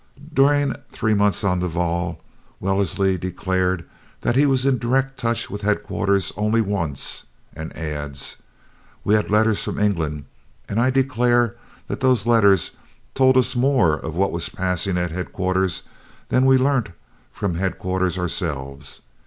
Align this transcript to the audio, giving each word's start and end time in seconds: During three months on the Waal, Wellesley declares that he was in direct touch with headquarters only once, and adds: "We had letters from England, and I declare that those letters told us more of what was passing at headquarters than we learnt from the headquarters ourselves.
During 0.33 0.75
three 0.91 1.13
months 1.13 1.43
on 1.43 1.59
the 1.59 1.67
Waal, 1.67 2.19
Wellesley 2.59 3.19
declares 3.19 3.81
that 4.21 4.35
he 4.35 4.47
was 4.47 4.65
in 4.65 4.79
direct 4.79 5.15
touch 5.19 5.47
with 5.47 5.61
headquarters 5.61 6.33
only 6.35 6.59
once, 6.59 7.25
and 7.55 7.71
adds: 7.77 8.37
"We 9.03 9.13
had 9.13 9.29
letters 9.29 9.61
from 9.63 9.77
England, 9.77 10.25
and 10.67 10.79
I 10.79 10.89
declare 10.89 11.55
that 11.85 11.99
those 11.99 12.25
letters 12.25 12.71
told 13.13 13.37
us 13.37 13.55
more 13.55 13.93
of 13.93 14.15
what 14.15 14.31
was 14.31 14.49
passing 14.49 14.97
at 14.97 15.11
headquarters 15.11 15.83
than 16.29 16.47
we 16.47 16.57
learnt 16.57 16.89
from 17.31 17.53
the 17.53 17.59
headquarters 17.59 18.17
ourselves. 18.17 19.01